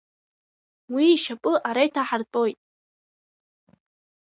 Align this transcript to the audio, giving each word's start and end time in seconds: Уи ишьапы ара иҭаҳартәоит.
Уи 0.93 1.05
ишьапы 1.13 1.53
ара 1.67 1.83
иҭаҳартәоит. 1.87 2.57